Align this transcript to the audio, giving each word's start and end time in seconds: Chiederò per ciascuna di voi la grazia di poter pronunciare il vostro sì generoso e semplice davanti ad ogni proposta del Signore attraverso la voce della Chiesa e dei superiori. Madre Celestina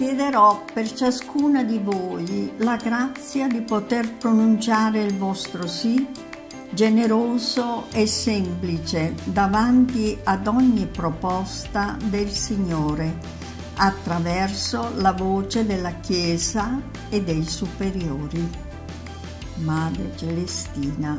Chiederò 0.00 0.64
per 0.72 0.90
ciascuna 0.90 1.62
di 1.62 1.78
voi 1.78 2.54
la 2.56 2.76
grazia 2.76 3.46
di 3.46 3.60
poter 3.60 4.10
pronunciare 4.14 5.02
il 5.02 5.14
vostro 5.14 5.66
sì 5.66 6.08
generoso 6.70 7.84
e 7.92 8.06
semplice 8.06 9.14
davanti 9.24 10.18
ad 10.24 10.46
ogni 10.46 10.86
proposta 10.86 11.98
del 12.02 12.30
Signore 12.30 13.14
attraverso 13.74 14.90
la 14.94 15.12
voce 15.12 15.66
della 15.66 15.92
Chiesa 16.00 16.80
e 17.10 17.22
dei 17.22 17.44
superiori. 17.44 18.50
Madre 19.56 20.12
Celestina 20.16 21.14